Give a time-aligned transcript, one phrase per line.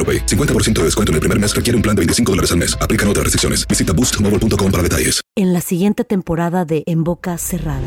[0.00, 0.24] AroPay.
[0.24, 2.74] 50% de descuento en el primer mes requiere un plan de 25 dólares al mes.
[2.80, 3.68] Aplican otras restricciones.
[3.68, 5.20] Visita boostmobile.com para detalles.
[5.36, 7.86] En la siguiente temporada de En Boca Cerrada.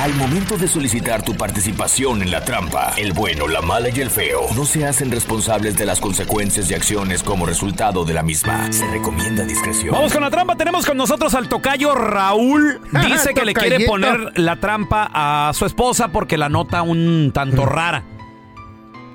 [0.00, 4.10] Al momento de solicitar tu participación en la trampa, el bueno, la mala y el
[4.10, 8.72] feo no se hacen responsables de las consecuencias y acciones como resultado de la misma.
[8.72, 9.92] Se recomienda discreción.
[9.92, 10.56] Vamos con la trampa.
[10.56, 12.80] Tenemos con nosotros al tocayo Raúl.
[13.06, 17.66] Dice que le quiere poner la trampa a su esposa porque la nota un tanto
[17.66, 18.04] rara.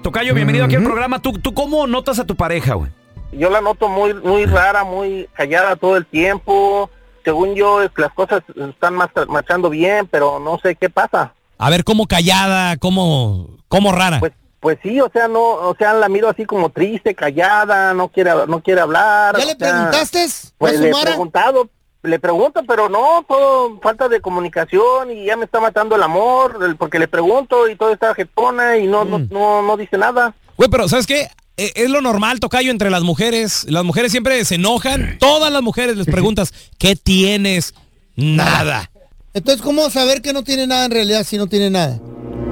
[0.01, 1.21] Tocayo, bienvenido aquí al programa.
[1.21, 2.91] ¿Tú, ¿Tú cómo notas a tu pareja, güey?
[3.37, 6.89] yo la noto muy muy rara, muy callada todo el tiempo.
[7.23, 11.33] Según yo, las cosas están más marchando bien, pero no sé qué pasa.
[11.57, 12.77] A ver, ¿cómo callada?
[12.77, 14.19] ¿Cómo, cómo rara?
[14.19, 18.07] Pues pues sí, o sea, no, o sea, la miro así como triste, callada, no
[18.07, 19.37] quiere no quiere hablar.
[19.37, 20.25] ¿Ya le sea, preguntaste?
[20.57, 21.69] Pues ¿A su le he preguntado,
[22.01, 26.77] le pregunto, pero no, todo falta de comunicación y ya me está matando el amor,
[26.77, 30.33] porque le pregunto y todo está jetona y no, no, no, no dice nada.
[30.55, 31.27] Güey, pero ¿sabes qué?
[31.57, 33.65] Eh, Es lo normal, Tocayo, entre las mujeres.
[33.69, 35.17] Las mujeres siempre se enojan.
[35.19, 37.73] Todas las mujeres les preguntas, ¿qué tienes?
[38.15, 38.89] Nada.
[39.33, 41.99] Entonces, ¿cómo saber que no tiene nada en realidad si no tiene nada?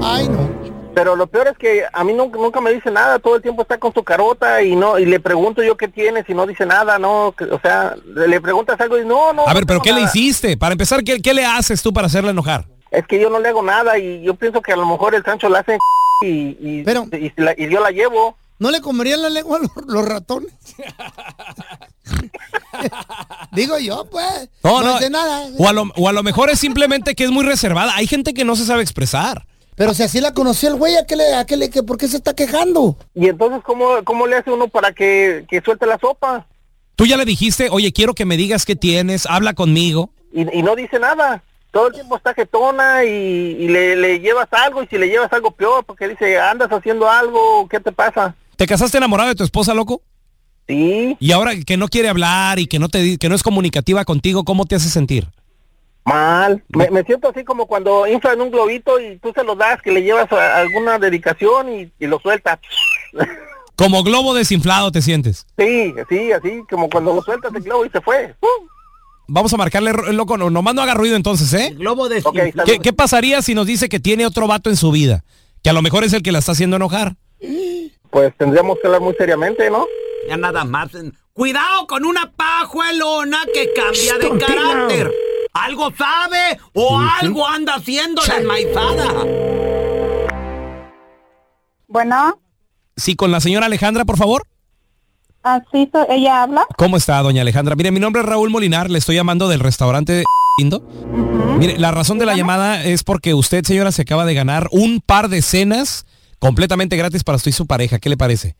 [0.02, 0.50] Ay, no.
[0.94, 3.62] Pero lo peor es que a mí nunca, nunca me dice nada, todo el tiempo
[3.62, 6.66] está con su carota y no y le pregunto yo qué tienes y no dice
[6.66, 9.48] nada, no, o sea, le preguntas algo y no, no.
[9.48, 10.58] A ver, no pero ¿qué le hiciste?
[10.58, 12.66] Para empezar, ¿qué, qué le haces tú para hacerla enojar?
[12.92, 15.24] Es que yo no le hago nada y yo pienso que a lo mejor el
[15.24, 15.78] Sancho la hace
[16.24, 18.36] y, y, Pero- y, la- y yo la llevo.
[18.62, 20.54] ¿No le comerían la lengua a los, los ratones?
[23.54, 24.50] Digo yo, pues.
[24.64, 25.00] No, no.
[25.10, 25.48] nada.
[25.58, 27.96] O a, lo, o a lo mejor es simplemente que es muy reservada.
[27.96, 29.48] Hay gente que no se sabe expresar.
[29.74, 31.98] Pero si así la conoció el güey, ¿a qué le, a qué le, que, por
[31.98, 32.98] qué se está quejando?
[33.16, 36.46] Y entonces, ¿cómo, cómo le hace uno para que, que suelte la sopa?
[36.96, 40.12] Tú ya le dijiste, oye, quiero que me digas qué tienes, habla conmigo.
[40.32, 41.42] Y, y no dice nada.
[41.72, 45.34] Todo el tiempo está jetona y, y le, le llevas algo y si le llevas
[45.34, 48.36] algo peor porque dice, andas haciendo algo, ¿qué te pasa?
[48.62, 50.04] ¿Te casaste enamorado de tu esposa, loco?
[50.68, 54.06] Sí, Y ahora que no quiere hablar y que no te que no es comunicativa
[54.06, 55.28] contigo, ¿cómo te hace sentir?
[56.06, 56.64] mal.
[56.70, 59.92] Me, me siento así como cuando inflan un globito y tú se lo das, que
[59.92, 62.60] le llevas a- alguna dedicación y, y lo sueltas.
[63.76, 65.48] Como globo desinflado te sientes.
[65.58, 68.36] Sí, sí, así como cuando lo sueltas el globo y se fue.
[68.42, 68.68] ¡Uh!
[69.28, 71.74] Vamos a marcarle, ro- loco, no, nomás no haga ruido entonces, ¿eh?
[71.76, 74.76] Globo de Ok, está ¿Qué, qué pasaría si nos dice que tiene otro vato en
[74.78, 75.24] su vida?
[75.64, 77.16] Que a lo mejor es el que la está haciendo enojar.
[78.12, 79.86] Pues tendríamos que hablar muy seriamente, ¿no?
[80.28, 80.90] Ya nada más.
[81.34, 85.12] Cuidado con una pajuelona que cambia de carácter.
[85.54, 89.26] ¿Algo sabe o algo anda haciendo la enmaizada?
[91.88, 92.38] Bueno,
[92.98, 94.44] Sí, con la señora Alejandra, por favor.
[95.44, 96.68] Así, so- ella habla.
[96.78, 97.76] ¿Cómo está, doña Alejandra?
[97.76, 100.24] Mire, mi nombre es Raúl Molinar, le estoy llamando del restaurante
[100.60, 100.82] Lindo.
[101.58, 105.00] Mire, la razón de la llamada es porque usted, señora, se acaba de ganar un
[105.02, 106.06] par de cenas
[106.42, 108.00] completamente gratis para usted y su pareja.
[108.00, 108.56] ¿Qué le parece?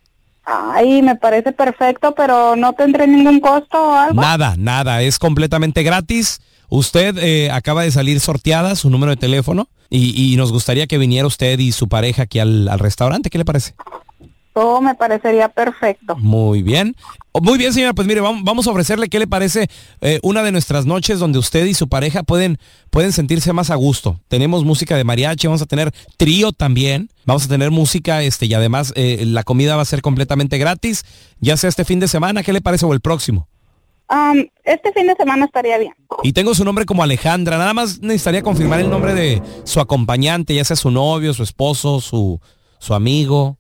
[0.46, 4.22] Ay, me parece perfecto, pero no tendré ningún costo o algo.
[4.22, 6.42] Nada, nada, es completamente gratis.
[6.70, 10.98] Usted eh, acaba de salir sorteada, su número de teléfono, y, y nos gustaría que
[10.98, 13.30] viniera usted y su pareja aquí al, al restaurante.
[13.30, 13.74] ¿Qué le parece?
[14.54, 16.18] Todo me parecería perfecto.
[16.18, 16.96] Muy bien.
[17.32, 17.94] Oh, Muy bien, señora.
[17.94, 19.70] Pues mire, vamos, a ofrecerle, ¿qué le parece?
[20.02, 22.58] eh, una de nuestras noches donde usted y su pareja pueden,
[22.90, 24.20] pueden sentirse más a gusto.
[24.28, 27.10] Tenemos música de mariachi, vamos a tener trío también.
[27.26, 31.06] Vamos a tener música, este, y además eh, la comida va a ser completamente gratis,
[31.40, 32.86] ya sea este fin de semana, ¿qué le parece?
[32.86, 33.48] O el próximo.
[34.64, 35.94] Este fin de semana estaría bien.
[36.24, 37.58] Y tengo su nombre como Alejandra.
[37.58, 42.02] Nada más necesitaría confirmar el nombre de su acompañante, ya sea su novio, su esposo,
[42.02, 42.40] su,
[42.80, 43.58] su amigo,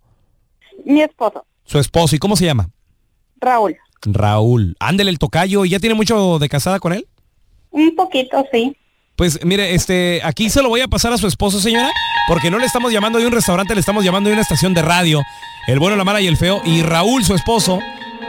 [0.86, 2.16] Mi esposo, su esposo.
[2.16, 2.70] ¿Y cómo se llama?
[3.40, 3.78] Raúl.
[4.04, 4.76] Raúl.
[4.80, 5.66] Ándele el tocayo.
[5.66, 7.08] ¿Y ya tiene mucho de casada con él?
[7.72, 8.76] Un poquito, sí.
[9.16, 11.92] Pues mire, este, aquí se lo voy a pasar a su esposo, señora,
[12.28, 14.82] porque no le estamos llamando de un restaurante, le estamos llamando de una estación de
[14.82, 15.22] radio.
[15.68, 16.62] El bueno, la mala y el feo.
[16.66, 17.80] Y Raúl, su esposo,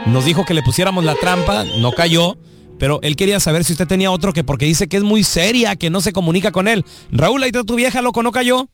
[0.05, 2.37] nos dijo que le pusiéramos la trampa, no cayó.
[2.79, 5.75] Pero él quería saber si usted tenía otro que porque dice que es muy seria,
[5.75, 6.85] que no se comunica con él.
[7.11, 8.67] Raúl, ahí está tu vieja, loco, no cayó.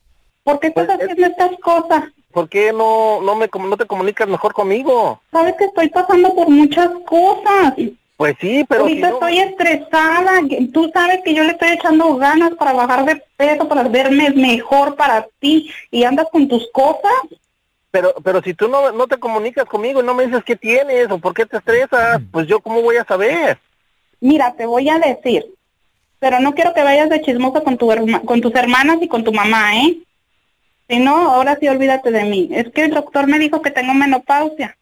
[0.44, 2.04] ¿Por qué estás haciendo estas cosas?
[2.32, 5.20] ¿Por qué no, no, me, no te comunicas mejor conmigo?
[5.32, 7.74] Sabes que estoy pasando por muchas cosas.
[8.16, 10.32] Pues sí, pero si Ahorita no- estoy estresada.
[10.72, 14.94] Tú sabes que yo le estoy echando ganas para bajar de peso, para verme mejor
[14.94, 15.70] para ti.
[15.90, 17.12] Y andas con tus cosas.
[17.90, 21.10] pero, pero si tú no, no te comunicas conmigo y no me dices qué tienes
[21.10, 23.58] o por qué te estresas, pues yo cómo voy a saber.
[24.20, 25.44] Mira, te voy a decir.
[26.20, 29.24] Pero no quiero que vayas de chismosa con, tu herma- con tus hermanas y con
[29.24, 29.98] tu mamá, ¿eh?
[30.90, 32.48] Si no, ahora sí olvídate de mí.
[32.52, 34.76] Es que el doctor me dijo que tengo menopausia.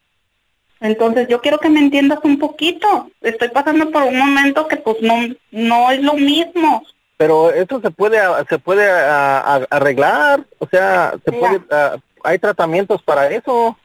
[0.80, 3.10] Entonces yo quiero que me entiendas un poquito.
[3.20, 5.16] Estoy pasando por un momento que pues no,
[5.50, 6.82] no es lo mismo.
[7.18, 8.18] Pero eso se puede
[8.48, 11.40] se puede a- a- arreglar, o sea, se Mira.
[11.40, 13.76] puede hay tratamientos para eso.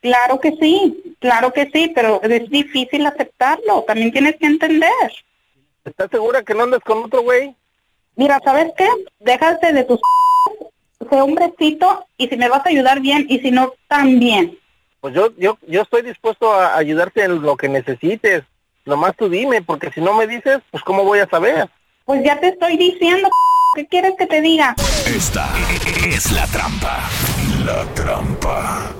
[0.00, 3.82] Claro que sí, claro que sí, pero es difícil aceptarlo.
[3.86, 5.12] También tienes que entender.
[5.84, 7.54] ¿Estás segura que no andas con otro güey?
[8.16, 8.88] Mira, ¿sabes qué?
[9.20, 10.00] Déjate de tus...
[10.98, 14.58] Sé hombrecito y si me vas a ayudar bien y si no, también.
[15.00, 18.42] Pues yo yo yo estoy dispuesto a ayudarte en lo que necesites.
[18.84, 21.68] Nomás tú dime, porque si no me dices, pues cómo voy a saber.
[22.04, 23.28] Pues ya te estoy diciendo,
[23.76, 24.74] ¿qué quieres que te diga?
[25.06, 25.48] Esta
[26.04, 27.08] es la trampa.
[27.64, 28.97] La trampa.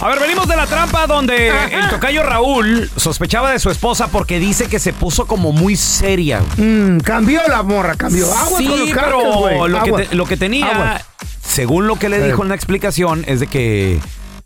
[0.00, 4.38] A ver, venimos de la trampa donde el tocayo Raúl sospechaba de su esposa porque
[4.38, 6.42] dice que se puso como muy seria.
[6.58, 8.30] Mm, cambió la morra, cambió.
[8.32, 10.02] Agua sí, con los pero lo, que Agua.
[10.02, 11.00] te- lo que tenía, Agua.
[11.42, 13.98] según lo que le dijo en la explicación, es de que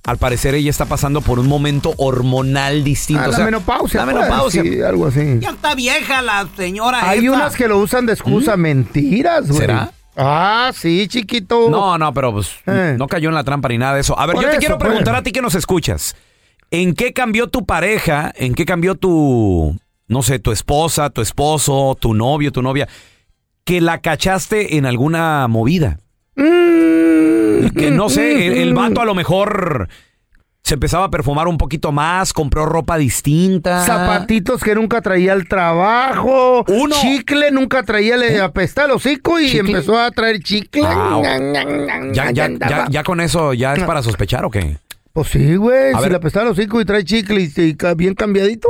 [0.05, 3.23] al parecer ella está pasando por un momento hormonal distinto.
[3.23, 4.01] Ah, o la sea, menopausia.
[4.07, 4.63] La pues, menopausia.
[4.63, 5.39] sí, algo así.
[5.41, 7.33] Ya está vieja la señora Hay esta.
[7.33, 8.57] unas que lo usan de excusa.
[8.57, 9.59] Mentiras, güey.
[9.59, 9.61] ¿Mm?
[9.63, 9.93] ¿Será?
[10.17, 11.71] Ah, sí, chiquito.
[11.71, 12.97] No, no, pero pues Eh.
[12.99, 14.19] no cayó en la trampa ni nada de eso.
[14.19, 14.89] A ver, Por yo te eso, quiero pues.
[14.89, 16.17] preguntar a ti que nos escuchas.
[16.71, 18.33] ¿En qué cambió tu pareja?
[18.37, 19.77] ¿En qué cambió tu,
[20.09, 22.89] no sé, tu esposa, tu esposo, tu novio, tu novia?
[23.65, 25.99] Que la cachaste en alguna movida.
[26.37, 27.69] Mm.
[27.77, 29.89] Que no sé, el, el vato a lo mejor
[30.71, 33.85] se empezaba a perfumar un poquito más, compró ropa distinta.
[33.85, 36.65] Zapatitos que nunca traía al trabajo.
[36.69, 36.95] Uno.
[36.95, 39.73] Chicle nunca traía, le apestaba el hocico y ¿Chicle?
[39.73, 40.83] empezó a traer chicle.
[40.83, 42.71] Ya, ñan, ya, andaba.
[42.71, 44.79] ya, ya con eso ya es para sospechar o qué?
[45.13, 45.93] Pues sí, güey.
[45.93, 46.11] Si ver.
[46.13, 47.53] le apestaba el hocico y trae chicle y,
[47.97, 48.69] bien cambiadito.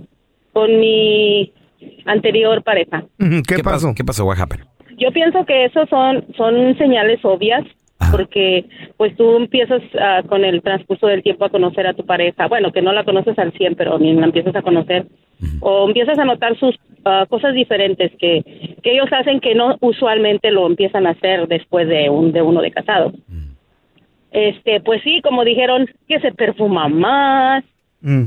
[0.52, 1.50] con mi
[2.04, 3.04] anterior pareja.
[3.18, 3.94] Ujú, ¿Qué, pasó?
[3.94, 4.26] ¿Qué pasó?
[4.26, 4.66] What happened?
[4.98, 7.64] Yo pienso que eso son son señales obvias
[8.10, 8.64] porque
[8.96, 12.72] pues tú empiezas ah, con el transcurso del tiempo a conocer a tu pareja, bueno,
[12.72, 15.06] que no la conoces al 100, pero ni la empiezas a conocer.
[15.60, 20.50] O empiezas a notar sus ah, cosas diferentes que, que ellos hacen que no usualmente
[20.50, 23.12] lo empiezan a hacer después de un de uno de casado.
[24.30, 27.64] Este, pues sí, como dijeron, que se perfuma más,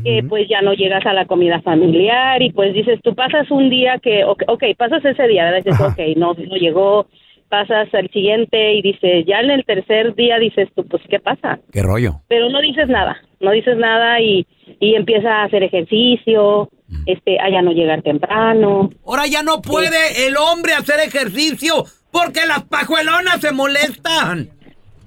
[0.04, 3.70] que pues ya no llegas a la comida familiar y pues dices, tú pasas un
[3.70, 5.64] día que, ok, ok, pasas ese día, ¿verdad?
[5.64, 7.08] Dices, ok, no, no llegó,
[7.52, 11.60] pasas al siguiente y dices, ya en el tercer día dices tú, pues, ¿qué pasa?
[11.74, 12.22] ¿Qué rollo?
[12.30, 14.48] Pero no dices nada, no dices nada y,
[14.80, 16.70] y empieza a hacer ejercicio,
[17.06, 18.90] este, a ya no llegar temprano.
[19.06, 24.50] Ahora ya no puede el hombre hacer ejercicio porque las pajuelonas se molestan.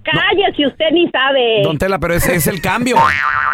[0.04, 1.62] Cállese, usted ni sabe.
[1.62, 2.96] Don Tela, pero ese es el cambio.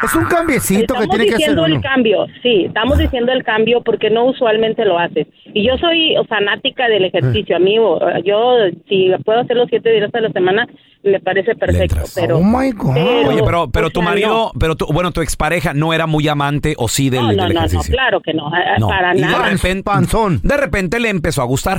[0.02, 3.44] Es un cambiecito que Estamos tiene que hacer diciendo el cambio, sí, estamos diciendo el
[3.44, 5.26] cambio porque no usualmente lo haces.
[5.52, 7.98] Y yo soy fanática del ejercicio, amigo.
[8.24, 8.56] Yo,
[8.88, 10.66] si puedo hacer los siete días a la semana,
[11.02, 11.96] me parece perfecto.
[12.14, 12.96] Pero, Oh my God.
[12.96, 16.74] Oye, pero, pero tu sea, marido, pero tu, bueno, tu expareja no era muy amante
[16.78, 19.20] o sí del, no, no, del no, no, claro que no, eh, No, para y
[19.20, 19.48] nada.
[19.48, 21.78] de repente, de repente le empezó a gustar.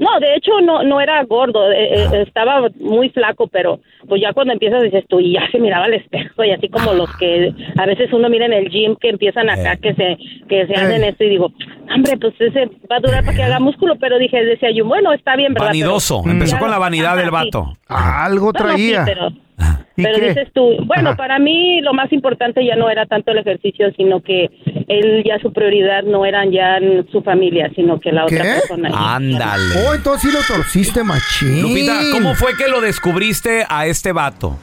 [0.00, 4.32] No, de hecho no no era gordo, eh, eh, estaba muy flaco, pero pues ya
[4.32, 7.52] cuando empiezas dices tú, y ya se miraba al espejo y así como los que
[7.78, 10.16] a veces uno mira en el gym que empiezan acá que se
[10.48, 11.52] que se hacen esto y digo,
[11.94, 15.12] hombre, pues ese va a durar para que haga músculo, pero dije, decía yo, bueno,
[15.12, 15.68] está bien, ¿verdad?
[15.68, 16.22] Vanidoso.
[16.22, 17.30] Pero- Empezó Ya- con la vanidad del sí.
[17.32, 17.72] vato.
[17.86, 19.04] Algo Bueno, sí, traía.
[19.04, 20.28] pero, ¿Y pero qué?
[20.28, 24.20] dices tú, bueno, para mí lo más importante ya no era tanto el ejercicio, sino
[24.20, 24.50] que
[24.88, 28.90] él ya su prioridad no eran ya en su familia, sino que la otra persona.
[28.92, 29.74] Ándale.
[29.86, 31.62] Oh, entonces sí lo torciste, machín.
[31.62, 34.58] Lupita, ¿cómo fue que lo descubriste a este vato?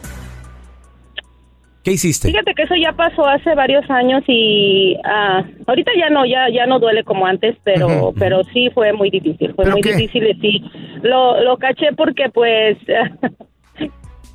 [1.87, 2.27] ¿Qué hiciste?
[2.27, 6.65] Fíjate que eso ya pasó hace varios años y ah, ahorita ya no, ya ya
[6.65, 9.95] no duele como antes, pero pero sí fue muy difícil, fue ¿Pero muy qué?
[9.95, 10.63] difícil y sí.
[11.01, 12.77] Lo, lo caché porque pues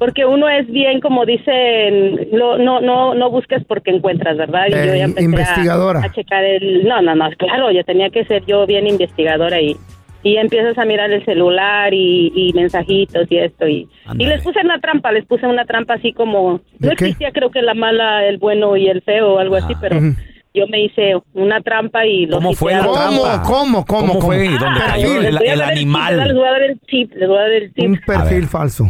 [0.02, 4.64] porque uno es bien como dicen, lo- no no no busques porque encuentras, ¿verdad?
[4.68, 6.00] Y Eh, yo ya empecé a- investigadora.
[6.00, 9.76] A, checar el no, no, no, claro, yo tenía que ser yo bien investigadora y
[10.24, 14.58] y empiezas a mirar el celular y, y mensajitos y esto y, y les puse
[14.64, 18.38] una trampa, les puse una trampa así como no existía creo que la mala, el
[18.38, 20.14] bueno y el feo o algo así, pero Ujú.
[20.54, 22.94] yo me hice una trampa y los ¿Cómo fue la ¿Cómo?
[22.94, 23.42] trampa?
[23.44, 23.84] ¿Cómo?
[23.84, 24.08] ¿Cómo?
[24.14, 24.44] ¿Cómo fue?
[24.46, 24.60] ¿Y ¿Cómo?
[24.66, 26.16] dónde Ah, cayó el, a animal?
[26.18, 27.84] Les voy a dar el tip, les voy a dar el tip.
[27.84, 28.84] Un perfil falso.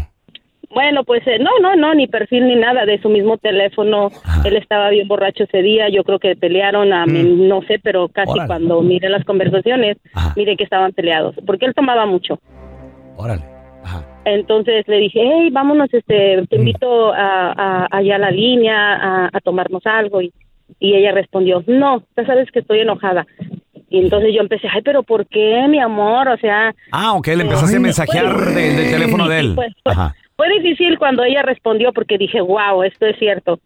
[0.75, 4.11] Bueno, pues eh, no, no, no, ni perfil ni nada, de su mismo teléfono.
[4.45, 8.09] Él estaba bien borracho ese día, yo creo que pelearon, a mí, no sé, pero
[8.09, 8.47] casi Órale.
[8.47, 9.99] cuando miré las conversaciones,
[10.35, 12.39] miré que estaban peleados, porque él tomaba mucho.
[13.17, 13.43] Órale.
[14.25, 19.31] Entonces le dije, hey, vámonos, este, te invito a, a- allá a la línea a,
[19.33, 20.23] a tomarnos algo.
[20.23, 20.33] Y,
[20.79, 23.27] y ella respondió, no, ya sabes que estoy enojada.
[23.91, 26.29] Y entonces yo empecé, ay, pero ¿por qué, mi amor?
[26.29, 26.73] O sea...
[26.93, 29.53] Ah, ok, le empezaste a mensajear pues, del, del teléfono de él.
[29.55, 30.15] pues, pues, Ajá.
[30.37, 33.61] Fue difícil cuando ella respondió porque dije, wow, esto es cierto.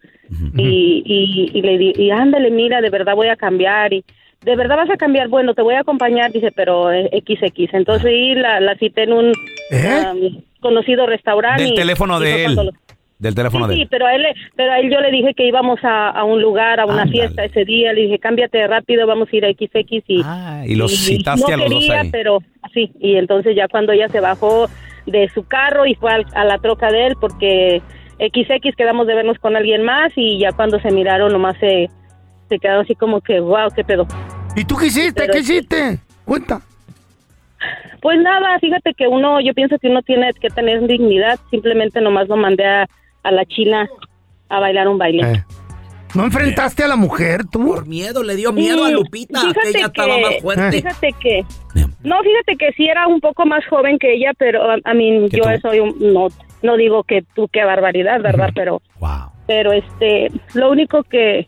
[0.57, 3.93] y, y, y le di, y ándale, mira, de verdad voy a cambiar.
[3.93, 4.03] Y
[4.43, 5.29] de verdad vas a cambiar.
[5.29, 7.73] Bueno, te voy a acompañar, dice, pero eh, XX.
[7.73, 11.63] Entonces sí, la, la cité en un um, conocido restaurante.
[11.63, 12.55] Del y- teléfono de él.
[12.55, 12.71] lo-
[13.19, 13.87] Del teléfono Sí, de sí, él.
[13.89, 16.79] pero a él, pero a él yo le dije que íbamos a, a un lugar,
[16.79, 17.11] a una Ándale.
[17.13, 17.93] fiesta ese día.
[17.93, 20.03] Le dije, cámbiate rápido, vamos a ir a XX.
[20.07, 20.21] Y,
[20.71, 22.09] y los citaste no a los dos quería, ahí.
[22.11, 22.39] pero
[22.73, 22.91] sí.
[22.99, 24.67] Y entonces ya cuando ella se bajó
[25.07, 27.81] de su carro y fue al- a la troca de él, porque
[28.19, 31.89] XX quedamos de vernos con alguien más y ya cuando se miraron nomás se,
[32.49, 34.05] se quedaron así como que, wow, qué pedo.
[34.55, 35.13] ¿Y tú qué hiciste?
[35.21, 35.99] Pero- ¿Qué hiciste?
[36.25, 36.61] Cuenta.
[38.01, 41.39] Pues nada, fíjate que uno, yo pienso que uno tiene que tener dignidad.
[41.49, 42.87] Simplemente nomás lo mandé a,
[43.23, 43.87] a la China
[44.49, 45.31] a bailar un baile.
[45.31, 45.43] Eh.
[46.15, 47.67] ¿No enfrentaste a la mujer tú?
[47.67, 50.81] Por miedo, le dio miedo a Lupita, que ella estaba más fuerte.
[50.81, 51.45] Fíjate que,
[52.03, 55.27] no, fíjate que sí era un poco más joven que ella, pero a, a mí
[55.29, 55.59] ¿Que yo tú?
[55.61, 56.27] soy un, no,
[56.63, 58.51] no digo que tú qué barbaridad, ¿verdad?
[58.55, 58.81] Pero,
[59.45, 61.47] pero este, lo único que,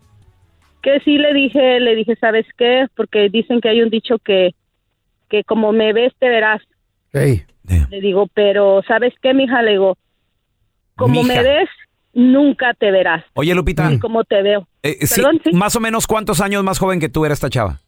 [0.81, 2.87] que sí le dije, le dije, ¿sabes qué?
[2.95, 4.51] Porque dicen que hay un dicho que,
[5.29, 6.61] que como me ves te verás.
[7.13, 9.61] Le digo, pero ¿sabes qué, mija?
[9.61, 9.97] Le digo,
[10.95, 11.35] como Mija.
[11.35, 11.69] me ves,
[12.13, 13.23] nunca te verás.
[13.33, 13.87] Oye, Lupita.
[13.87, 14.67] Así como te veo.
[14.83, 15.51] eh, eh, sí, Perdón, sí.
[15.53, 17.79] Más o menos, ¿cuántos años más joven que tú era esta chava?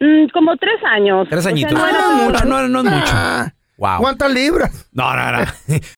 [0.00, 1.26] Mm, como tres años.
[1.28, 1.72] Tres O sea, añitos.
[1.72, 2.32] no era Ah, mucho.
[2.32, 3.12] mucho, no, no es mucho.
[3.14, 3.98] Ah, Wow.
[3.98, 4.88] ¿Cuántas libras?
[4.92, 5.38] No, no, no.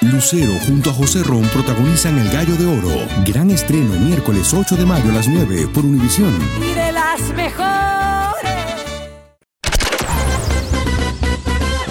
[0.00, 3.08] Lucero junto a José Ron protagonizan El Gallo de Oro.
[3.24, 6.36] Gran estreno miércoles 8 de mayo a las 9 por Univisión.
[6.60, 8.52] Y de las mejores.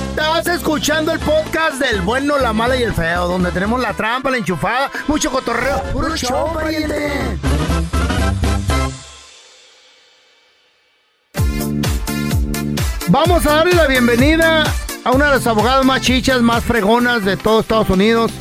[0.10, 4.30] Estás escuchando el podcast del bueno, la mala y el feo, donde tenemos la trampa,
[4.30, 5.82] la enchufada, mucho cotorreo.
[5.92, 7.40] ¡Puro show, pariente!
[13.08, 14.64] Vamos a darle la bienvenida
[15.06, 18.32] a una de las abogadas más chichas, más fregonas de todo Estados Unidos.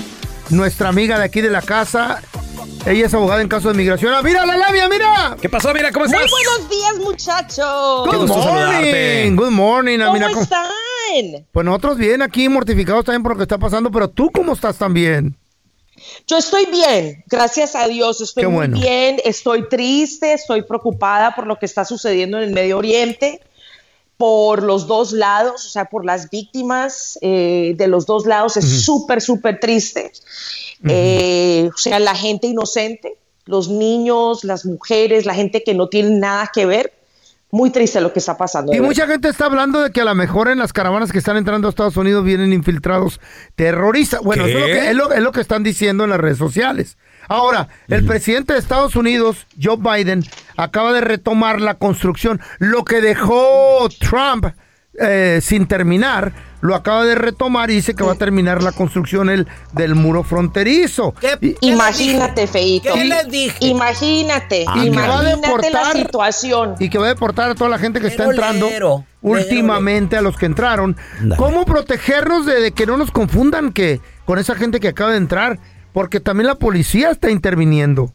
[0.50, 2.22] Nuestra amiga de aquí de la casa.
[2.86, 4.12] Ella es abogada en caso de migración.
[4.14, 5.36] ¡Ah, ¡Mira la labia, mira!
[5.40, 5.72] ¿Qué pasó?
[5.72, 6.20] Mira, ¿cómo estás?
[6.20, 8.06] Muy buenos días, muchachos.
[8.06, 9.36] Good morning.
[9.36, 10.30] Good morning, ¿Cómo Amina.
[10.40, 10.66] están?
[11.52, 14.76] Pues nosotros bien aquí, mortificados también por lo que está pasando, pero tú cómo estás
[14.76, 15.36] también.
[16.26, 18.78] Yo estoy bien, gracias a Dios, estoy Qué muy bueno.
[18.80, 23.40] bien, estoy triste, estoy preocupada por lo que está sucediendo en el Medio Oriente,
[24.16, 28.84] por los dos lados, o sea, por las víctimas eh, de los dos lados, es
[28.84, 30.12] súper, súper triste.
[30.86, 33.16] Eh, o sea, la gente inocente,
[33.46, 36.92] los niños, las mujeres, la gente que no tiene nada que ver,
[37.50, 38.74] muy triste lo que está pasando.
[38.74, 41.36] Y mucha gente está hablando de que a lo mejor en las caravanas que están
[41.36, 43.20] entrando a Estados Unidos vienen infiltrados
[43.54, 44.20] terroristas.
[44.22, 46.38] Bueno, eso es lo, que, es, lo, es lo que están diciendo en las redes
[46.38, 46.98] sociales.
[47.28, 50.24] Ahora, el presidente de Estados Unidos, Joe Biden,
[50.56, 52.40] acaba de retomar la construcción.
[52.58, 54.46] Lo que dejó Trump
[55.00, 59.28] eh, sin terminar, lo acaba de retomar y dice que va a terminar la construcción
[59.28, 61.14] el, del muro fronterizo.
[61.40, 62.94] Y- Imagínate, Feito.
[62.94, 63.56] ¿Qué les dije?
[63.66, 66.76] Imagínate, Ah, que va a imagínate la situación.
[66.78, 70.16] y que va a deportar a toda la gente que está Lero, entrando lero, últimamente
[70.16, 70.96] a los que entraron.
[71.36, 75.18] ¿Cómo protegernos de, de que no nos confundan que con esa gente que acaba de
[75.18, 75.58] entrar?
[75.94, 78.12] Porque también la policía está interviniendo.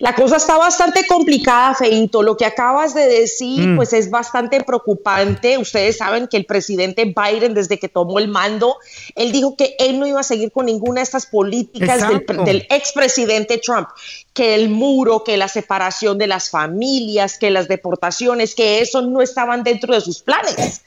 [0.00, 2.22] La cosa está bastante complicada, Feito.
[2.22, 3.76] Lo que acabas de decir, Mm.
[3.76, 5.56] pues es bastante preocupante.
[5.58, 8.76] Ustedes saben que el presidente Biden, desde que tomó el mando,
[9.14, 12.44] él dijo que él no iba a seguir con ninguna de estas políticas del, Exacto.
[12.44, 13.88] del expresidente Trump,
[14.32, 19.22] que el muro, que la separación de las familias, que las deportaciones, que eso no
[19.22, 20.82] estaban dentro de sus planes.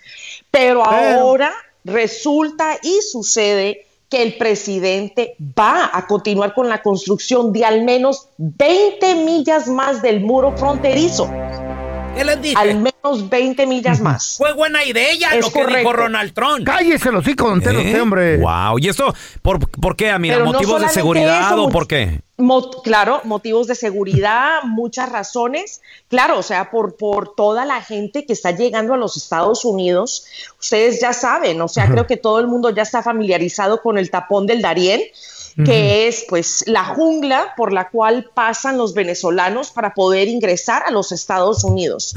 [0.51, 1.53] Pero ahora
[1.85, 8.29] resulta y sucede que el presidente va a continuar con la construcción de al menos
[8.37, 11.29] 20 millas más del muro fronterizo.
[12.17, 12.55] ¿Qué les dije?
[12.57, 14.35] Al menos 20 millas más.
[14.37, 15.93] Fue buena idea Es lo que dijo correcto.
[15.93, 16.65] Ronald Trump.
[16.65, 17.85] Cállese los hijos, don Telo, ¿Eh?
[17.85, 18.37] usted, hombre.
[18.37, 18.79] Wow.
[18.79, 20.35] ¿Y esto por, por qué, Amira?
[20.35, 22.21] Pero no ¿Motivos de seguridad eso, o por qué?
[22.39, 25.81] Mo- claro, motivos de seguridad, muchas razones.
[26.07, 30.25] Claro, o sea, por, por toda la gente que está llegando a los Estados Unidos,
[30.59, 34.11] ustedes ya saben, o sea, creo que todo el mundo ya está familiarizado con el
[34.11, 35.01] tapón del Darién,
[35.65, 40.91] que es pues la jungla por la cual pasan los venezolanos para poder ingresar a
[40.91, 42.13] los Estados Unidos.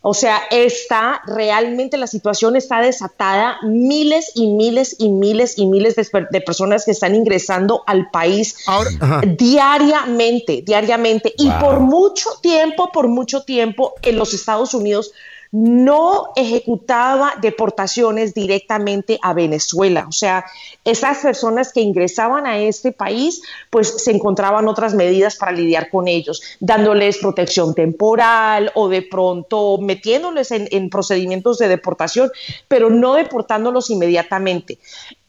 [0.00, 5.94] O sea, está realmente la situación está desatada, miles y miles y miles y miles
[5.94, 8.56] de, de personas que están ingresando al país
[9.36, 11.32] diariamente, diariamente.
[11.38, 15.12] Y por mucho tiempo, por mucho tiempo, en los Estados Unidos
[15.52, 20.06] no ejecutaba deportaciones directamente a Venezuela.
[20.08, 20.46] O sea,
[20.82, 26.08] esas personas que ingresaban a este país, pues se encontraban otras medidas para lidiar con
[26.08, 32.32] ellos, dándoles protección temporal o de pronto metiéndoles en, en procedimientos de deportación,
[32.66, 34.78] pero no deportándolos inmediatamente.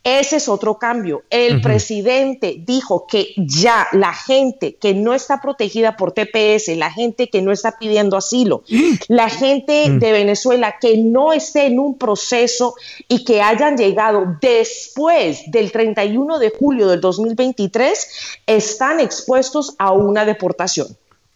[0.06, 1.24] Ese es otro cambio.
[1.30, 7.30] El presidente dijo que ya la gente que no está protegida por TPS, la gente
[7.30, 8.64] que no está pidiendo asilo,
[9.08, 10.00] la gente Mm.
[10.00, 12.76] de Venezuela que no esté en un proceso
[13.08, 18.08] y que hayan llegado después del 31 de julio del 2023,
[18.46, 20.88] están expuestos a una deportación.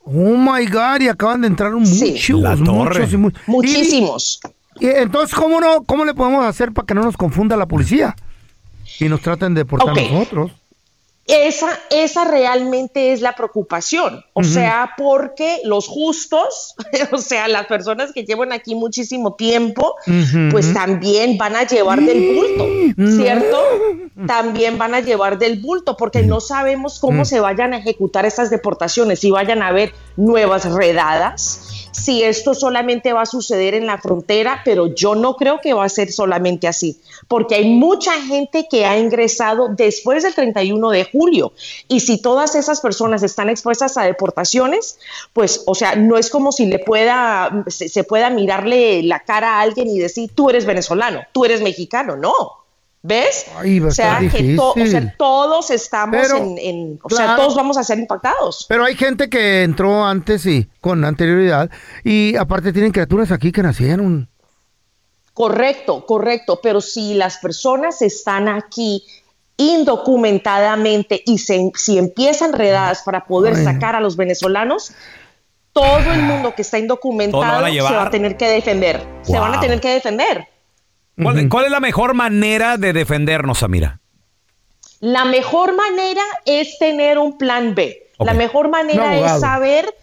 [0.04, 3.00] Oh my God, y acaban de entrar muchos, La torre.
[3.00, 4.40] muchos y mu- Muchísimos.
[4.80, 7.66] Y, y entonces, ¿cómo no, cómo le podemos hacer para que no nos confunda la
[7.66, 8.16] policía?
[9.00, 10.52] Y nos traten de deportar a nosotros.
[11.28, 14.24] Esa, esa realmente es la preocupación.
[14.32, 16.74] O sea, porque los justos,
[17.12, 19.96] o sea, las personas que llevan aquí muchísimo tiempo,
[20.52, 22.66] pues también van a llevar del bulto,
[23.22, 23.62] ¿cierto?
[24.26, 27.26] También van a llevar del bulto, porque no sabemos cómo Mm.
[27.26, 33.12] se vayan a ejecutar estas deportaciones, si vayan a haber nuevas redadas, si esto solamente
[33.12, 36.68] va a suceder en la frontera, pero yo no creo que va a ser solamente
[36.68, 41.54] así, porque hay mucha gente que ha ingresado después del 31 de julio.
[41.88, 45.00] Y si todas esas personas están expuestas a deportaciones,
[45.34, 49.56] pues, o sea, no es como si le pueda, se, se pueda mirarle la cara
[49.56, 52.67] a alguien y decir, tú eres venezolano, tú eres mexicano, no.
[53.04, 53.46] ¿Ves?
[53.58, 55.14] Ay, va a o, sea, estar que to- o sea, difícil.
[55.18, 58.66] todos estamos Pero, en, en- o sea, todos vamos a ser impactados.
[58.68, 61.70] Pero hay gente que entró antes y con anterioridad
[62.04, 64.30] y aparte tienen criaturas aquí que nacieron.
[65.34, 69.04] Correcto, correcto, pero si las personas están aquí
[69.58, 73.64] indocumentadamente y se, si empiezan redadas para poder Ay.
[73.64, 74.92] sacar a los venezolanos,
[75.74, 79.06] todo el mundo que está indocumentado se va a tener que defender.
[79.22, 80.48] Se van a tener que defender.
[81.22, 84.00] ¿Cuál, cuál es la mejor manera de defendernos, Samira?
[85.00, 88.08] La mejor manera es tener un plan B.
[88.20, 89.94] La mejor manera es saber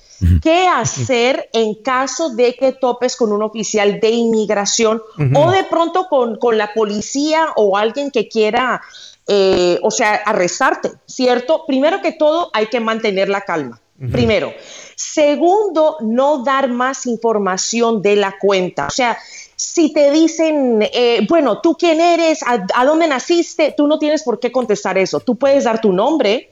[0.41, 5.03] qué hacer en caso de que topes con un oficial de inmigración
[5.35, 8.81] o de pronto con, con la policía o alguien que quiera,
[9.27, 11.65] eh, o sea, arrestarte, ¿cierto?
[11.67, 13.81] Primero que todo, hay que mantener la calma.
[14.13, 14.53] Primero.
[14.97, 18.87] Segundo, no dar más información de la cuenta.
[18.87, 19.17] O sea,
[19.65, 22.43] si te dicen, eh, bueno, ¿tú quién eres?
[22.43, 23.73] ¿A, a dónde naciste?
[23.77, 25.21] Tú no tienes por qué contestar eso.
[25.21, 26.51] Tú puedes dar tu nombre,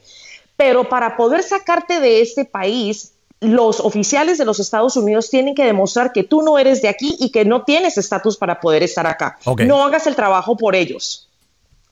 [0.57, 5.63] pero para poder sacarte de este país, los oficiales de los Estados Unidos tienen que
[5.63, 9.05] demostrar que tú no eres de aquí y que no tienes estatus para poder estar
[9.05, 9.37] acá.
[9.59, 11.29] No hagas el trabajo por ellos.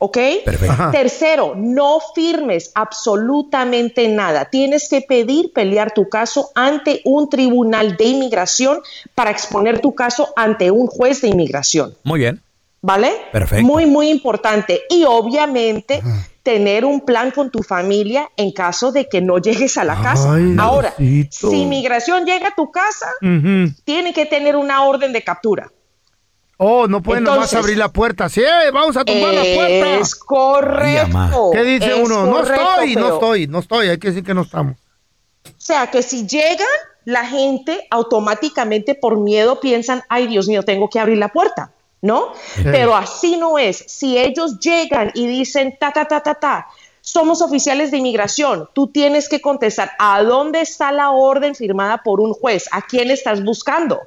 [0.04, 0.18] ¿Ok?
[0.44, 0.74] Perfecto.
[0.74, 0.90] Ajá.
[0.90, 4.46] Tercero, no firmes absolutamente nada.
[4.46, 8.80] Tienes que pedir pelear tu caso ante un tribunal de inmigración
[9.14, 11.94] para exponer tu caso ante un juez de inmigración.
[12.04, 12.42] Muy bien.
[12.82, 13.12] ¿Vale?
[13.32, 13.64] Perfecto.
[13.64, 14.82] Muy, muy importante.
[14.90, 16.02] Y obviamente
[16.42, 20.34] tener un plan con tu familia en caso de que no llegues a la casa.
[20.34, 21.52] Ay, Ahora, Diosito.
[21.52, 23.06] si inmigración llega a tu casa,
[23.84, 25.72] tiene que tener una orden de captura.
[26.64, 28.30] Oh, no pueden nomás Entonces- abrir la puerta.
[28.30, 29.96] Sí, eh, vamos a tumbar la puerta.
[29.98, 31.50] Es correcto.
[31.52, 32.28] ¿Qué dice Es uno?
[32.28, 33.88] No estoy, no estoy, no estoy.
[33.90, 34.76] Hay que decir que no estamos.
[35.48, 36.68] O sea, que si llegan,
[37.04, 41.72] la gente automáticamente por miedo piensan, ay Dios mío, tengo que abrir la puerta,
[42.02, 42.32] ¿no?
[42.56, 42.62] Sí.
[42.64, 43.84] Pero así no es.
[43.88, 46.68] Si ellos llegan y dicen, ta, ta, ta, ta, ta,
[47.02, 52.22] somos oficiales de inmigración, tú tienes que contestar, ¿a dónde está la orden firmada por
[52.22, 52.70] un juez?
[52.72, 54.00] ¿A quién estás buscando?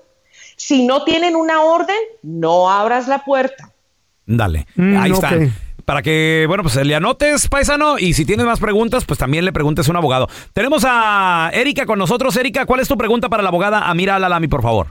[0.56, 3.70] Si no tienen una orden, no abras la puerta.
[4.26, 4.66] Dale.
[4.76, 5.30] Mm, Ahí está.
[5.84, 9.52] Para que, bueno, pues le anotes, paisano, y si tienes más preguntas, pues también le
[9.52, 10.28] preguntes a un abogado.
[10.54, 12.34] Tenemos a Erika con nosotros.
[12.38, 14.86] Erika, ¿cuál es tu pregunta para la abogada Amira Alalami, por favor?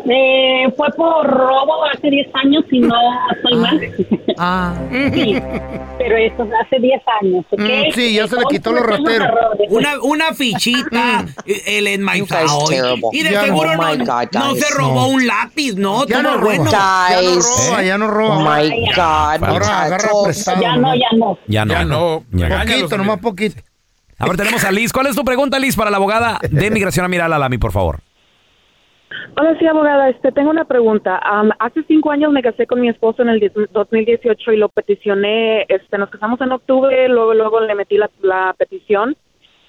[0.06, 2.94] Eh, fue por robo hace 10 años, si no
[3.34, 3.80] estoy mal.
[4.38, 4.74] Ah.
[5.14, 5.36] Sí,
[5.98, 7.60] pero eso hace 10 años, ¿ok?
[7.60, 9.28] Mm, sí, ya se le quitó los rateros.
[9.70, 12.46] Una, una fichita, el enmaizado.
[12.46, 13.08] You guys terrible.
[13.12, 13.82] Y de Ya seguro no.
[13.82, 14.66] no, Oh my God, no guys.
[14.66, 16.06] se robó un lápiz, ¿no?
[16.06, 16.44] Ya no roba.
[16.44, 16.70] bueno.
[16.70, 18.36] Ya no roba, ya no roba.
[18.38, 20.60] Oh my God, Ahora agarra prestado.
[20.60, 21.38] Ya no, ya no.
[21.46, 21.72] Ya no.
[21.74, 22.22] Ya no.
[22.32, 22.60] Ya.
[22.60, 23.62] Poquito, nomás poquito.
[24.18, 24.92] A ver, tenemos a Liz.
[24.92, 28.00] ¿Cuál es tu pregunta, Liz, para la abogada de migración Amira Lalami, por favor?
[29.36, 30.08] Hola, sí, abogada.
[30.10, 31.18] Este, tengo una pregunta.
[31.18, 34.68] Am, hace cinco años me casé con mi esposo en el 10 2018 y lo
[34.68, 35.62] peticioné.
[35.68, 39.16] Este, nos casamos en octubre, luego, luego le metí la, la petición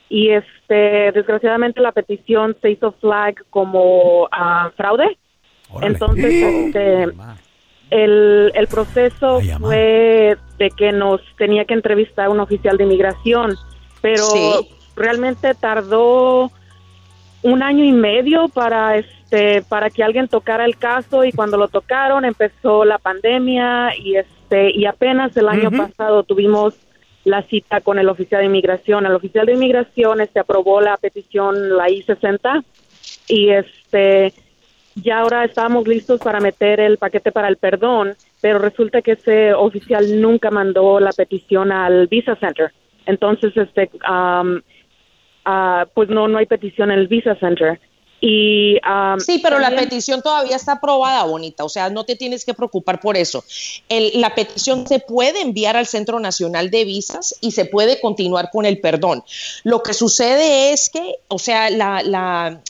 [0.09, 5.17] y este, desgraciadamente la petición se hizo flag como ah, fraude.
[5.81, 7.03] Entonces, este,
[7.89, 13.55] el, el proceso fue de que nos tenía que entrevistar un oficial de inmigración,
[14.01, 14.69] pero Sí.
[14.95, 16.51] realmente tardó
[17.41, 21.67] un año y medio para este para que alguien tocara el caso y cuando lo
[21.67, 26.75] tocaron empezó la pandemia y este y apenas el año pasado tuvimos
[27.23, 29.05] la cita con el oficial de inmigración.
[29.05, 32.63] El oficial de inmigración este aprobó la petición la I-60
[33.27, 34.33] y este
[34.95, 39.53] ya ahora estábamos listos para meter el paquete para el perdón, pero resulta que ese
[39.53, 42.71] oficial nunca mandó la petición al Visa Center.
[43.05, 44.45] Entonces, este, ah,
[45.93, 47.77] pues no, no hay petición en el Visa Center.
[48.21, 51.63] Y, am, Sí, pero la petición todavía está aprobada, bonita.
[51.63, 53.43] O sea, no te tienes que preocupar por eso.
[53.89, 58.49] El- la petición se puede enviar al Centro Nacional de Visas y se puede continuar
[58.51, 59.23] con el perdón.
[59.63, 62.61] Lo que sucede es que, o sea, la, la,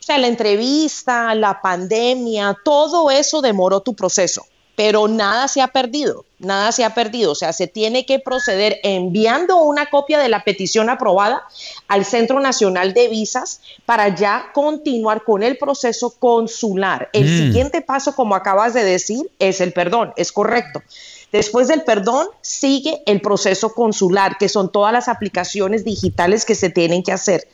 [0.00, 5.68] o sea, la entrevista, la pandemia, todo eso demoró tu proceso, pero nada se ha
[5.68, 7.32] perdido, nada se ha perdido.
[7.32, 11.42] O sea, se tiene que proceder enviando una copia de la petición aprobada
[11.86, 17.08] al Centro Nacional de Visas para ya continuar con el proceso consular.
[17.12, 17.38] El Mm.
[17.38, 20.82] siguiente paso, como acabas de decir, es el perdón, es correcto.
[21.30, 26.70] Después del perdón sigue el proceso consular, que son todas las aplicaciones digitales que se
[26.70, 27.48] tienen que hacer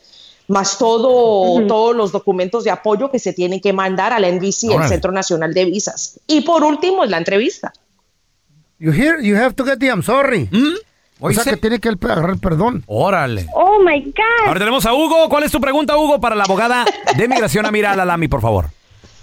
[0.50, 4.64] más todo, todos los documentos de apoyo que se tienen que mandar a la NBC,
[4.64, 4.88] el Órale.
[4.88, 6.20] Centro Nacional de Visas.
[6.26, 7.72] Y por último, es la entrevista.
[8.78, 10.48] You hear, you have to get the I'm sorry.
[11.20, 12.82] O sea que tiene que agarrar perdón.
[12.86, 13.46] Órale.
[13.54, 14.46] Oh my God.
[14.46, 15.28] Ahora tenemos a Hugo.
[15.28, 16.84] ¿Cuál es tu pregunta, Hugo, para la abogada
[17.16, 18.66] de migración Amira Lalami, por favor?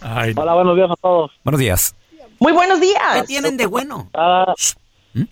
[0.01, 1.31] Hola, buenos días a todos.
[1.43, 1.95] Buenos días.
[2.39, 3.01] Muy buenos días.
[3.15, 4.09] ¿Qué tienen de bueno?
[4.13, 4.53] Ah,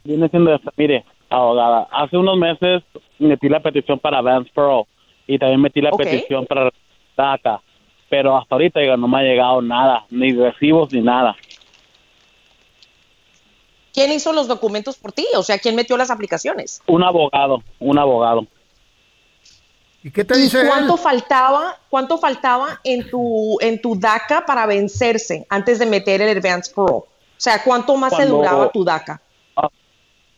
[0.04, 0.72] Viene siendo, esta.
[0.76, 2.82] mire, abogada, hace unos meses
[3.20, 4.86] metí la petición para Vance Pearl
[5.28, 6.72] y también metí la petición para
[7.18, 7.62] DACA,
[8.10, 11.36] pero hasta ahorita digo, no me ha llegado nada, ni recibos ni nada.
[13.94, 15.26] ¿Quién hizo los documentos por ti?
[15.38, 16.82] O sea, ¿quién metió las aplicaciones?
[16.86, 18.46] Un abogado, un abogado.
[20.04, 24.66] ¿Y qué te ¿Y dice cuánto faltaba, cuánto faltaba en tu en tu DACA para
[24.66, 27.06] vencerse antes de meter el Advance Parole?
[27.06, 27.08] O
[27.38, 29.22] sea, ¿cuánto más Cuando- duraba tu DACA?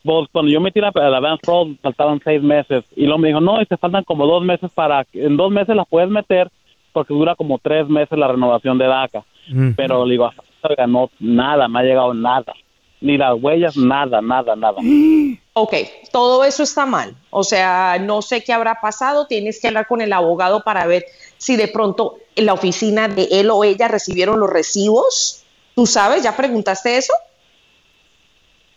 [0.04, 3.40] Pues, cuando yo metí la, la Vance Pearl faltaban seis meses y luego me dijo,
[3.40, 6.50] no, y te faltan como dos meses para, en dos meses la puedes meter
[6.92, 9.24] porque dura como tres meses la renovación de DACA.
[9.48, 9.70] Mm.
[9.76, 10.30] Pero le digo,
[10.62, 12.54] ahorita no, nada, me ha llegado nada.
[13.00, 14.78] Ni las huellas, nada, nada, nada.
[15.60, 15.74] Ok,
[16.12, 17.16] todo eso está mal.
[17.30, 19.26] O sea, no sé qué habrá pasado.
[19.26, 21.04] Tienes que hablar con el abogado para ver
[21.36, 25.42] si de pronto en la oficina de él o ella recibieron los recibos.
[25.74, 26.22] ¿Tú sabes?
[26.22, 27.12] ¿Ya preguntaste eso?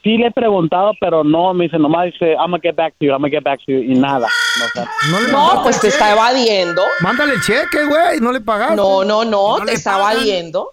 [0.04, 3.06] Sí le he preguntado, pero no, me dice, nomás dice, I'm gonna get back to
[3.06, 4.28] you, I'm gonna get back to you, y nada.
[4.60, 6.82] No, o sea, No, pues te está evadiendo.
[7.02, 8.76] Mándale el cheque, güey, no le pagaste.
[8.78, 10.14] No, no, no, te está pagan.
[10.18, 10.70] evadiendo.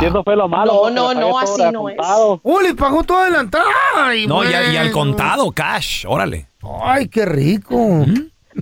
[0.00, 0.88] Y eso fue lo malo.
[0.88, 1.96] No, no, no, así no es.
[1.98, 2.40] contado.
[2.42, 3.66] ¡Uh, le pagó todo adelantado!
[3.96, 6.06] Ay, No, y, al- y al contado, cash.
[6.08, 6.48] Órale.
[6.82, 7.76] Ay, qué rico.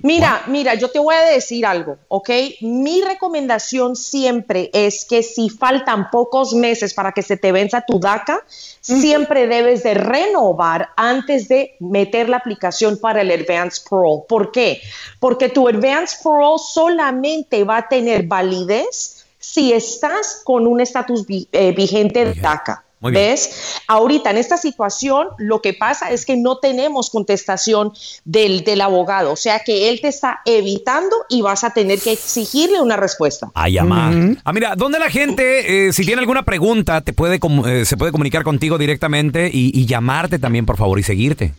[0.01, 2.29] Mira, mira, yo te voy a decir algo, ¿ok?
[2.61, 7.99] Mi recomendación siempre es que si faltan pocos meses para que se te venza tu
[7.99, 8.43] DACA,
[8.81, 14.23] siempre debes de renovar antes de meter la aplicación para el Advance Parole.
[14.27, 14.81] ¿Por qué?
[15.19, 21.47] Porque tu Advance Parole solamente va a tener validez si estás con un estatus vi-
[21.51, 22.83] eh, vigente de DACA.
[23.03, 23.31] Muy bien.
[23.31, 23.81] ¿Ves?
[23.87, 27.91] Ahorita en esta situación lo que pasa es que no tenemos contestación
[28.23, 32.13] del, del abogado, o sea que él te está evitando y vas a tener que
[32.13, 33.51] exigirle una respuesta.
[33.53, 34.37] A llamar.
[34.45, 38.13] Ah, mira, ¿dónde la gente, eh, si tiene alguna pregunta, te puede eh, se puede
[38.13, 41.53] comunicar contigo directamente y, y llamarte también, por favor, y seguirte?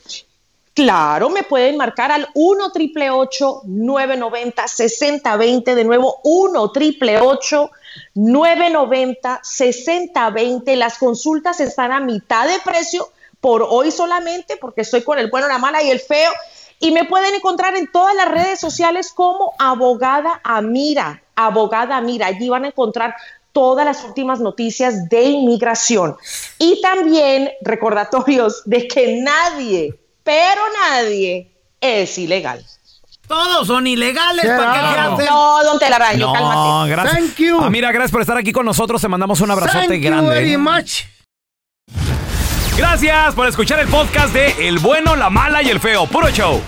[0.72, 7.83] Claro, me pueden marcar al 1 triple 990 6020 de nuevo 1 triple 990
[9.42, 15.30] 6020 Las consultas están a mitad de precio por hoy solamente porque estoy con el
[15.30, 16.32] bueno, la mala y el feo.
[16.80, 21.22] Y me pueden encontrar en todas las redes sociales como abogada Amira.
[21.36, 22.26] Abogada Amira.
[22.26, 23.14] Allí van a encontrar
[23.52, 26.16] todas las últimas noticias de inmigración.
[26.58, 32.64] Y también recordatorios de que nadie, pero nadie, es ilegal.
[33.26, 34.44] Todos son ilegales.
[34.44, 35.30] ¿Para qué le
[35.88, 36.90] No, don Telaraño, No, cálmate.
[36.90, 37.14] gracias.
[37.18, 37.60] Thank you.
[37.60, 39.00] Ah, mira, gracias por estar aquí con nosotros.
[39.00, 40.30] Te mandamos un abrazote Thank you grande.
[40.30, 40.58] very ¿eh?
[40.58, 41.02] much.
[42.76, 46.06] Gracias por escuchar el podcast de El bueno, la mala y el feo.
[46.06, 46.60] Puro show.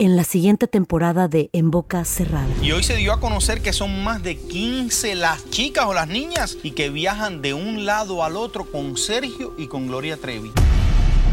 [0.00, 2.48] En la siguiente temporada de En Boca Cerrada.
[2.60, 6.08] Y hoy se dio a conocer que son más de 15 las chicas o las
[6.08, 10.50] niñas y que viajan de un lado al otro con Sergio y con Gloria Trevi.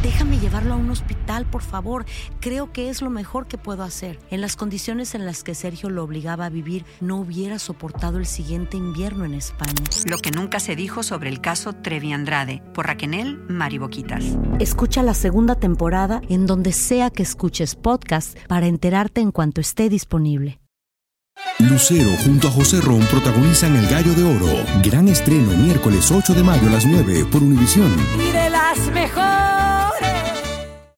[0.04, 2.06] Déjame llevarlo a un hospital, por favor.
[2.40, 4.20] Creo que es lo mejor que puedo hacer.
[4.32, 8.26] En las condiciones en las que Sergio lo obligaba a vivir, no hubiera soportado el
[8.26, 9.74] siguiente invierno en España.
[10.06, 14.24] Lo que nunca se dijo sobre el caso Trevi Andrade por Raquel Mariboquitas.
[14.60, 19.88] Escucha la segunda temporada en donde sea que escuches podcast para enterarte en cuanto esté
[19.90, 20.60] disponible.
[21.60, 24.66] Lucero junto a José Ron protagonizan El Gallo de Oro.
[24.84, 27.94] Gran estreno miércoles 8 de mayo a las 9 por Univisión.
[28.20, 29.61] Y de las mejores.